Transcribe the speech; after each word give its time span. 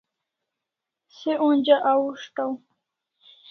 Se 1.17 1.31
onja 1.49 1.77
ahushtaw 1.91 2.51